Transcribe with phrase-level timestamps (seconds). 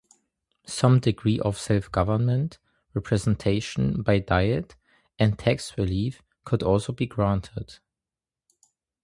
[0.65, 2.57] Some degree of self-government,
[2.95, 4.75] representation by diet,
[5.19, 7.75] and tax-relief could also be granted.